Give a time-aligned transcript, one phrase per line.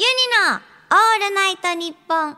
[0.00, 0.10] ユニ
[0.48, 2.36] のオールナイトニッポン愛ハ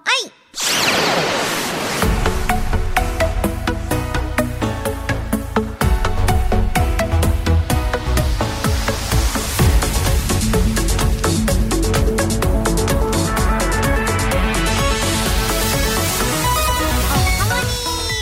[17.44, 17.68] モニ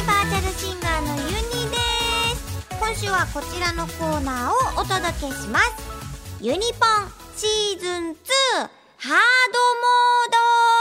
[0.02, 1.76] ーバーチャルシンガーのユニで
[2.34, 2.66] す。
[2.70, 5.64] 今週はこちらのコーナーをお届けします。
[6.40, 8.16] ユニポンシーズン
[8.64, 10.74] 2ハードモー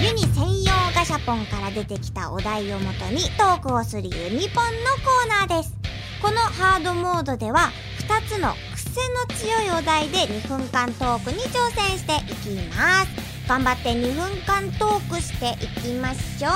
[0.00, 5.74] ドユニ専用ガシャポンから出てきたお題をもとにトークをするユニポンのコーナーです。
[6.22, 7.72] このハードモードでは
[8.08, 13.10] 2つの癖の強いお題で2分間トークに挑戦していきます。
[13.48, 16.52] 頑張って2分間トークしていきましょう。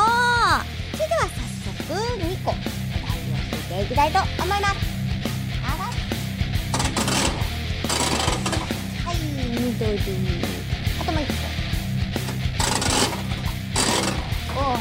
[0.94, 1.34] それでは早
[1.82, 3.34] 速2個お題を
[3.74, 4.95] 引いていきたいと思います。
[9.78, 9.92] 緑
[11.00, 11.26] あともう1
[14.54, 14.78] 個お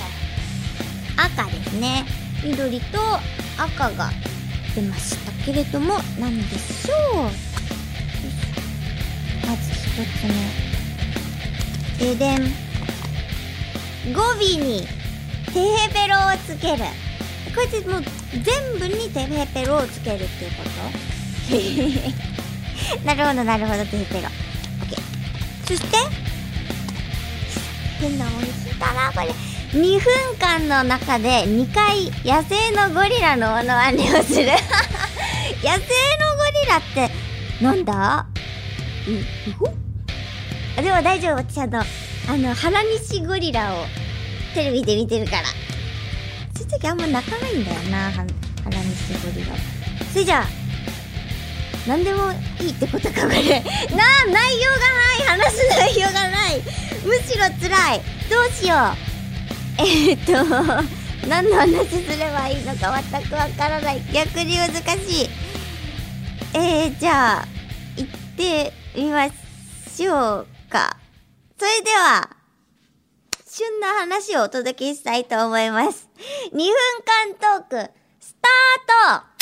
[1.21, 2.05] 赤ですね
[2.45, 2.99] 緑と
[3.57, 4.09] 赤が
[4.73, 7.23] 出ましたけれども何でしょう。
[9.47, 10.27] まず一つ
[11.99, 12.05] 目。
[12.13, 12.39] ででん
[14.13, 14.87] 語尾に
[15.53, 16.83] テヘペロをつける。
[17.55, 18.03] こいつもう
[18.43, 20.63] 全部にテヘペロをつけるっていうこ
[22.99, 23.05] と？
[23.05, 24.29] なるほどなるほどテヘペロ。
[25.67, 25.97] そして。
[27.99, 29.33] 変なもの引いたなこれ
[29.79, 34.45] 2分間の中で2回野生のゴリラのモノマネをする。
[35.63, 35.85] 野生のゴ
[36.63, 37.09] リラって
[37.63, 38.25] なんだ？
[39.07, 39.73] ううほ
[40.77, 41.35] あでも大丈夫。
[41.37, 41.83] 私あのあ
[42.37, 43.85] の原西ゴリラを
[44.53, 45.43] テレビで見てるから。
[46.55, 49.55] そういう時あんま泣かないんだよなは原西ゴリラ。
[50.11, 50.64] それじゃあ
[51.87, 53.35] 何でもいいってことかこれ。
[53.35, 55.39] な内容がない。
[55.39, 56.61] 話す内容がない。
[57.05, 58.01] むしろ辛い。
[58.29, 59.05] どうしよう。
[59.77, 64.01] えー、っと何の話すればいいのか全くわからない。
[64.11, 65.29] 逆に難しい。
[66.55, 67.47] えー、じゃあ
[67.97, 70.97] 行ってみましょうか。
[71.59, 72.29] それでは
[73.47, 76.09] 旬な話をお届けしたいと思います。
[76.51, 76.65] 2分
[77.37, 79.34] 間トークスタート。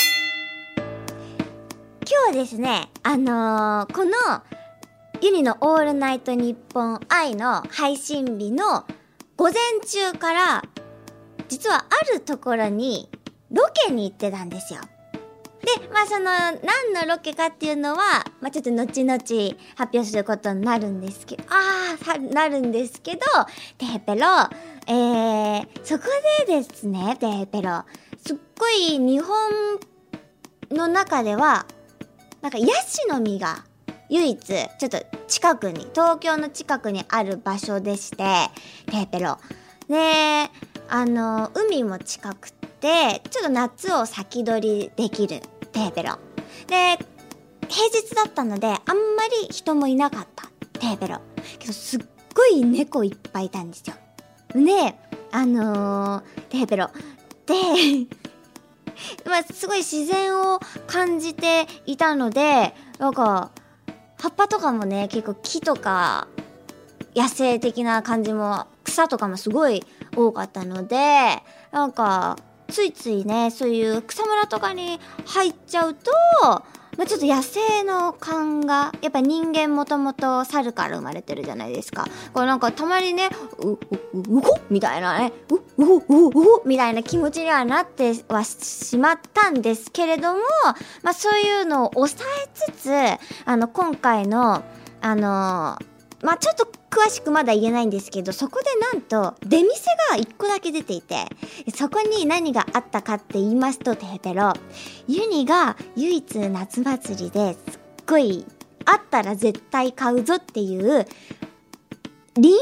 [2.26, 4.12] 今日ですね、あのーこの
[5.20, 8.86] ユニのオールナイトニッポン愛の配信日の
[9.36, 10.64] 午前中から、
[11.50, 13.10] 実はあるところに
[13.52, 14.80] ロケに行ってたんですよ。
[14.80, 19.18] で、まあその、何のロケかっていうのは、まあちょっと後々
[19.76, 23.20] 発表することになるんですけど、ああ、なるんですけど、
[23.78, 24.22] テヘペロ、
[24.88, 26.06] えー、そこ
[26.48, 27.84] でですね、テヘペロ、
[28.26, 29.52] すっごい日本
[30.72, 31.66] の中では、
[32.44, 33.64] なんかヤシの実が
[34.10, 38.18] 唯一ちょっと近くに東京の近くにある場所でして
[38.88, 39.38] テーペロ。
[39.88, 40.52] で
[40.90, 45.40] あの海も近くてちょっと夏を先取りできる
[45.72, 46.20] テーペロ。
[46.68, 46.98] で
[47.70, 48.84] 平日だったのであんま
[49.42, 50.48] り人もいなかった
[50.80, 51.22] テーペロ。
[51.60, 52.02] けどすっ
[52.36, 53.96] ごい猫いっぱいいたんですよ。
[54.54, 54.96] で
[55.32, 56.90] あのー、テーペロ。
[57.46, 57.54] で
[59.26, 63.52] まあ、すごい自然を感じていたので、なんか、
[64.20, 66.28] 葉っぱとかもね、結構木とか、
[67.16, 72.38] 野生的な感じも、草とかもすごい多かったので、なんか、
[72.70, 76.12] ついついね、そういう草むらとかに入っちゃうと、
[76.98, 82.08] まあ、ちょっと野生の勘が、やっぱ人間もともと猿から生まれてるじゃないですか。
[82.34, 83.80] これなんかたまにね、う、う、
[84.14, 90.40] う、うほみたいなね、う、う、う、うほみたいな気持ちにはなってはしまったんですけれども、
[91.02, 92.92] まあそういうのを抑えつつ、
[93.46, 94.64] あの、今回の、
[95.02, 95.78] あの
[96.24, 101.26] まあちょっと詳しくまだ言えないんですけど、そこでなんと出店が1個だけ出ていて、
[101.76, 104.54] そこに何があったかって言いますと、テヘペロ、
[105.08, 108.46] ユニが唯一夏祭りですっごい
[108.86, 111.06] あったら絶対買うぞっていう
[112.36, 112.60] リンゴ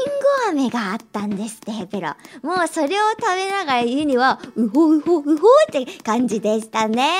[0.50, 2.14] 飴があったんですテヘペロ。
[2.42, 7.10] もうそれを食べながらユニはうほうほうほって感じでしたね。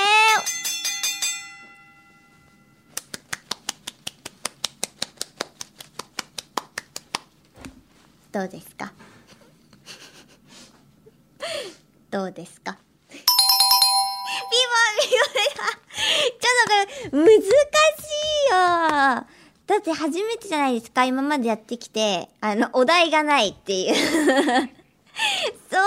[8.32, 8.92] どうですか？
[12.10, 12.76] どうですか？
[13.10, 13.22] ピボ
[15.02, 15.12] ピボ
[16.40, 17.48] ちょっとこれ難しい
[18.50, 18.56] よ。
[19.66, 21.04] だって初めてじゃないですか？
[21.04, 22.28] 今までやってきて。
[22.40, 23.94] あのお題がないっていう。
[25.70, 25.82] そう。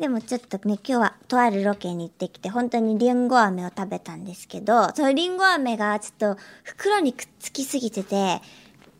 [0.00, 8.42] でもちょっとね、今日はとあるロケに行ってきて、本当にリンゴ飴を食べたんですけど、そのリンゴ飴がちょっと袋にくっつきすぎてて、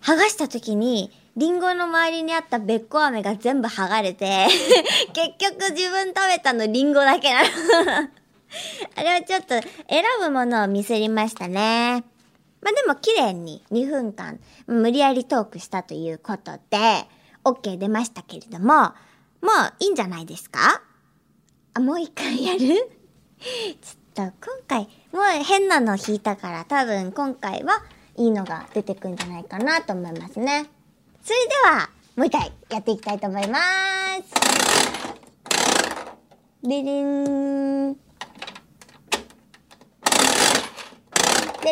[0.00, 4.46] 剥がした時に、リンゴの周りにあったべっこ飴が全部剥がれて、
[5.12, 7.48] 結局自分食べたのリンゴだけなの。
[8.96, 9.48] あれはちょっと
[9.88, 12.04] 選ぶものをミスりましたね。
[12.62, 17.06] まあでも綺麗に2分間無理やりトークしたということで、
[17.44, 18.94] OK 出ましたけれども、もう
[19.78, 20.80] いいんじゃないですか？
[21.74, 22.60] あ、もう一回やる？
[22.60, 22.76] ちょっ
[24.14, 24.32] と今
[24.66, 27.82] 回、もう変なの引いたから多分今回は
[28.16, 30.70] いいのが出てくんじゃないかなと思いますね。
[31.26, 33.58] それでは、もう一回やっていきたいと思いま
[34.22, 34.46] す。
[36.62, 37.94] ででん。
[37.94, 38.00] で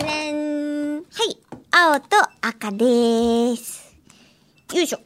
[0.03, 0.97] れん。
[0.97, 1.39] はい。
[1.71, 3.97] 青と赤です。
[4.73, 4.99] よいしょ。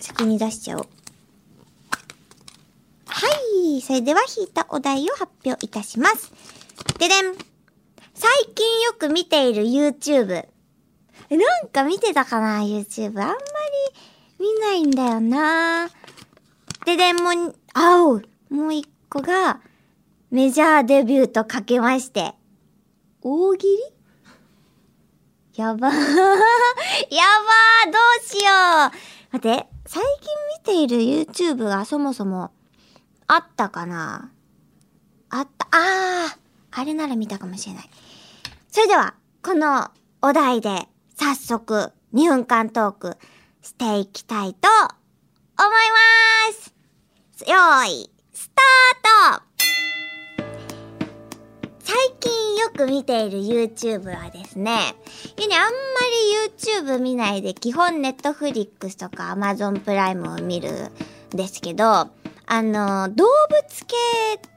[0.00, 0.88] 先に出しちゃおう。
[3.06, 3.26] は
[3.76, 3.82] い。
[3.82, 6.32] それでは引いたお題を発表いたします。
[6.98, 7.34] ででん。
[8.14, 10.48] 最近よく見ている YouTube。
[11.30, 11.36] な
[11.66, 13.08] んか見てたかな ?YouTube？
[13.08, 13.36] あんまり
[14.38, 15.88] 見ないんだよな。
[16.86, 18.22] ででんも、青。
[18.50, 19.60] もう一個が、
[20.30, 22.34] メジャーデビューとかけまして。
[23.20, 23.78] 大喜利？
[25.54, 25.92] やばー。
[25.92, 28.92] やばーどうしよう
[29.32, 30.02] 待って、最
[30.64, 32.52] 近見ている YouTube がそもそも
[33.26, 34.30] あったかな？
[35.30, 36.38] あった、あー、
[36.70, 37.90] あれなら見たかもしれない。
[38.70, 39.90] それでは、この
[40.22, 43.16] お題で早速2分間トーク
[43.60, 44.68] していきたいと
[45.58, 45.90] 思い
[46.46, 46.72] ます。
[47.40, 49.42] よーい、スタート。
[51.80, 54.94] 最近よく見ている YouTube はですね、
[55.36, 55.78] いね、あんま
[56.46, 60.70] り YouTube 見ないで基本 Netflix とか Amazon プライムを見る
[61.34, 63.96] んですけど、あの、動物系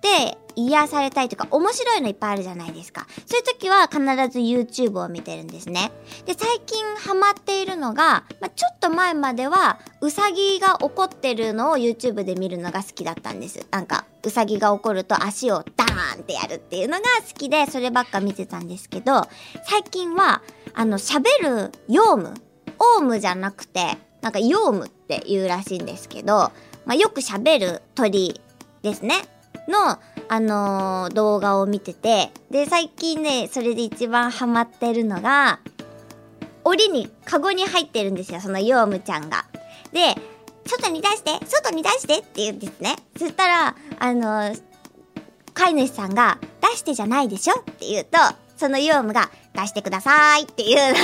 [0.04, 3.08] で癒されたいとか面白いのいっぱいあるじゃないですか。
[3.26, 4.00] そういう時は必
[4.30, 5.92] ず YouTube を見てるんですね。
[6.26, 13.66] で、最近ハマっているのが、まあ、ちょっと前まではウサギが怒ってるのを YouTube で見るのが好きだったんです。
[13.72, 19.28] なんか、ウサギが怒ると足をダーンってやるっていうのが好きで、そればっか見てたんですけど、
[19.64, 20.42] 最近は、
[20.74, 22.34] あの、喋るヨウム、
[22.98, 26.52] オウムじゃなくて、なんかヨウムって言うらしいんですけど、
[26.86, 28.40] まあ、よく喋る鳥
[28.82, 29.16] ですね。
[29.68, 30.00] の、
[30.34, 35.60] あのー、動画を見てて、で、最近ね、それで一番ハマってるのが、
[36.64, 39.46] 檻に、カゴに入ってるんですよ、そのヨウムちゃんが。
[39.92, 40.16] で、
[40.66, 42.96] 外に出して外に出してって言うんですね。
[43.18, 44.62] そしたら、あのー、
[45.54, 48.18] 飼い主さんが、出してじゃないでしょって言うと、
[48.56, 50.78] そのヨウムが、出してくださいっていう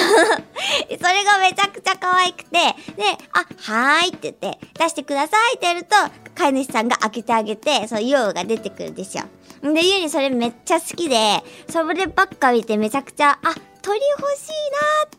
[1.00, 3.04] それがめちゃくちゃ可愛くて、で、
[3.34, 3.40] あ、
[3.74, 5.96] はーいって言って、出してくださいってやると、
[6.36, 9.24] 飼い主さんが開けてあげて、そのヨウが出てくるんですよ。
[9.62, 14.52] で、ゆうにそれめっちゃ好きで、そればっか見てめちゃくちゃ、あ、鳥欲しい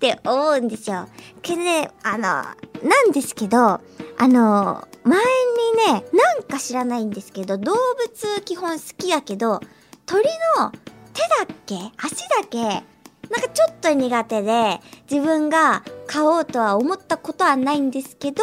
[0.09, 1.09] なーって思うんですよ。
[1.43, 2.55] けどね、あの、な
[3.03, 3.81] んですけど、あ
[4.29, 9.61] の、前にね、なんか知らないんですけど、動物基本好きやけど、
[10.07, 10.25] 鳥
[10.59, 10.71] の
[11.15, 11.77] 手だっけ？
[11.99, 12.83] 足だけ？
[13.31, 14.81] なんかちょっと苦手で
[15.11, 18.43] 自分が買おうとは思ったことはないんですけど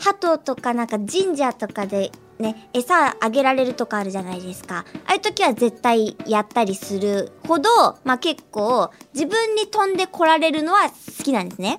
[0.00, 4.84] 鳩とかなんか神社とかでね餌あげられるとかあるじゃないですか。
[5.06, 7.70] ああいう時は絶対やったりするほど
[8.04, 11.78] まあ結構自分に飛んでこられるのは好きなんですね。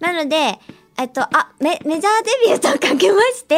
[0.00, 0.58] なので
[0.98, 3.54] えっと、あ、メ、メジャーデビューとかけまして、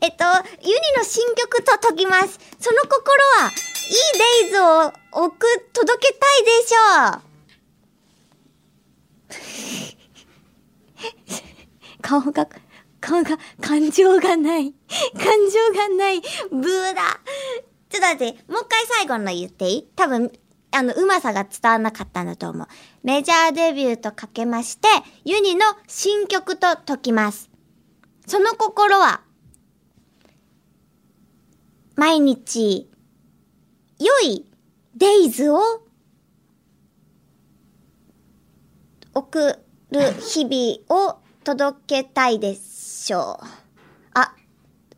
[0.00, 0.24] えっと、
[0.62, 2.38] ユニの新曲と解きます。
[2.60, 4.92] その心は、いいデイズを
[5.24, 5.36] 送、
[5.72, 7.25] 届けたいでしょう。
[12.06, 12.48] 顔が、
[13.00, 14.72] 顔が、感情がない。
[14.72, 16.20] 感情がない。
[16.52, 17.20] ブーだ。
[17.88, 19.82] ちょっと待って、もう一回最後の言っていい？
[19.96, 20.30] 多分、
[20.70, 22.68] あの、うまさが伝わらなかったんだと思う。
[23.02, 24.86] メジャーデビューとかけまして、
[25.24, 27.50] ユニの新曲と解きます。
[28.24, 29.22] その心は、
[31.96, 32.88] 毎日、
[33.98, 34.46] 良い
[34.94, 35.60] デイズを
[39.12, 39.58] 送
[39.90, 43.46] る日々を届けたいでしょう。
[44.14, 44.34] あ、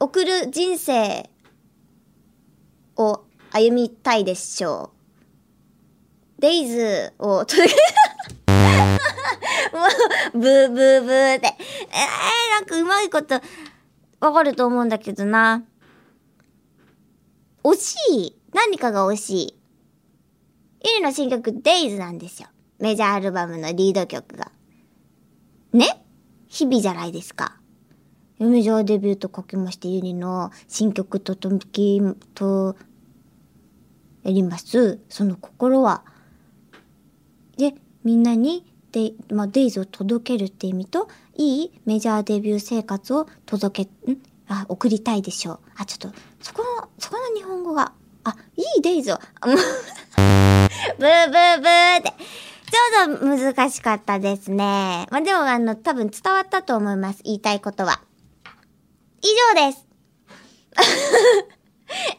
[0.00, 1.28] 送る人生
[2.96, 4.92] を歩みたいでしょ
[6.38, 6.40] う。
[6.40, 7.74] デイズを届け、
[8.46, 9.84] も
[10.32, 11.48] う、ブーブーブーって。
[11.48, 11.54] えー、
[12.52, 13.42] なんかうまいこと
[14.20, 15.64] わかると思うんだけどな。
[17.62, 17.94] 惜し
[18.28, 18.36] い。
[18.54, 19.48] 何かが惜しい。
[20.80, 22.48] イリの新曲 Days なんですよ。
[22.78, 24.50] メジャーアルバムのリード曲が。
[25.74, 26.07] ね？
[26.48, 27.56] 日々じゃないですか。
[28.38, 32.00] メジャーデビューとかけまして、ユニの新曲ととき
[32.34, 32.76] と、
[34.22, 35.00] やります。
[35.08, 36.04] その心は。
[37.56, 37.74] で、
[38.04, 44.16] みんなに、で、まあ、デイズを届けるって意味と、いいメジャーデビュー生活を届け、ん？
[44.48, 45.60] あ、送りたいでしょう。
[45.76, 47.92] あ、ちょっと、そこの、そこの日本語が、
[48.24, 52.12] あ、いいデイズを、ブーブーブーって。
[52.70, 55.06] ちょうど難しかったですね。
[55.10, 57.22] まあ、でもあの、多分伝わったと思います。
[57.24, 58.00] 言いたいことは。
[59.22, 59.86] 以上です。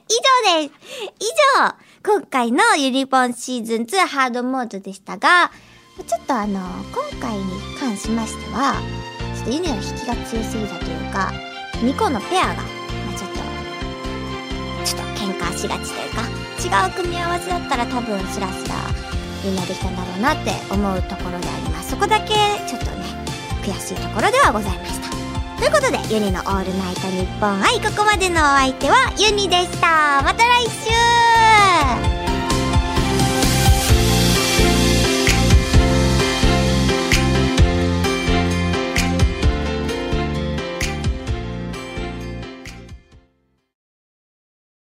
[0.09, 0.13] 以
[0.55, 0.73] 上です。
[1.19, 1.25] 以
[1.59, 5.51] 上、今回のユニポンシーズン2ハードモードでしたが、
[6.07, 6.59] ちょっとあの、
[6.91, 7.43] 今回に
[7.79, 8.75] 関しましては、
[9.35, 11.31] ちょっとユニの引きが強すぎたというか、
[11.75, 12.61] 2個のペアが、ま
[13.13, 13.39] あ、ちょっと、
[14.85, 19.08] ちょっと喧嘩しがちというか、違う組み合わせだったら多分スラスラ
[19.43, 21.91] みんなできたんだろうなって思うところであります。
[21.91, 22.33] そこだけ
[22.67, 23.05] ちょっとね、
[23.63, 25.09] 悔しいところではございました。
[25.57, 30.21] ということで、ユニのオールナイトニッポン愛、ここまでのお相手はユニでした。
[30.23, 32.18] また来週